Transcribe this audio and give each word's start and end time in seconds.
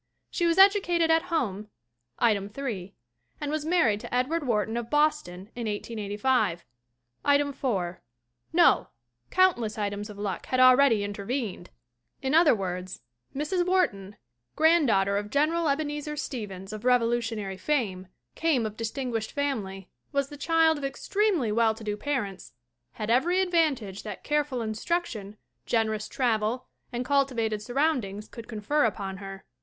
She 0.31 0.47
was 0.47 0.57
educated 0.57 1.11
at 1.11 1.21
home 1.29 1.69
(item 2.17 2.49
3) 2.49 2.95
and 3.39 3.51
was 3.51 3.63
married 3.65 3.99
to 3.99 4.11
Ed 4.11 4.27
ward 4.29 4.47
Wharton 4.47 4.75
of 4.75 4.89
Boston 4.89 5.51
in 5.55 5.67
1885 5.67 6.65
(item 7.23 7.53
4 7.53 8.01
no! 8.51 8.87
count 9.29 9.59
less 9.59 9.77
items 9.77 10.09
of 10.09 10.17
luck 10.17 10.47
had 10.47 10.59
already 10.59 11.03
intervened!). 11.03 11.69
In 12.19 12.33
other 12.33 12.49
EDITH 12.53 12.57
WHARTON 12.59 12.87
3 13.33 13.39
words, 13.39 13.55
Mrs. 13.55 13.65
Wharton, 13.67 14.15
granddaughter 14.55 15.17
of 15.17 15.29
General 15.29 15.69
Ebenezer 15.69 16.17
Stevens 16.17 16.73
of 16.73 16.83
Revolutionary 16.83 17.57
fame, 17.57 18.07
came 18.33 18.65
of 18.65 18.75
distinguished 18.75 19.31
family, 19.33 19.87
was 20.11 20.29
the 20.29 20.35
child 20.35 20.79
of 20.79 20.83
extremely 20.83 21.51
well 21.51 21.75
to 21.75 21.83
do 21.83 21.95
parents, 21.95 22.53
had 22.93 23.11
every 23.11 23.39
advantage 23.39 24.01
that 24.01 24.23
careful 24.23 24.63
in 24.63 24.73
struction, 24.73 25.37
generous 25.67 26.07
travel 26.07 26.65
and 26.91 27.05
cultivated 27.05 27.61
surroundings 27.61 28.27
could 28.27 28.47
confer 28.47 28.83
upon 28.85 29.17
her. 29.17 29.45